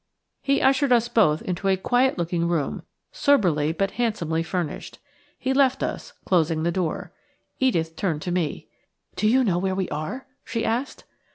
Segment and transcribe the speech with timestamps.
[0.41, 4.97] He ushered us both into a quiet looking room, soberly but handsomely furnished.
[5.37, 7.13] He left us, closing the door.
[7.59, 8.67] Edith turned to me.
[9.15, 11.03] "Do you know where we are?" she asked.